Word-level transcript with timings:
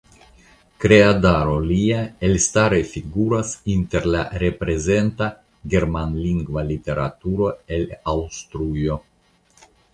Kreadaro 0.83 1.51
lia 1.71 1.99
elstare 2.29 2.79
figuras 2.93 3.53
inter 3.75 4.09
la 4.17 4.25
reprezenta 4.45 5.29
germanlingva 5.75 6.67
literaturo 6.73 7.55
el 7.79 7.89
Aŭstrujo. 8.17 9.01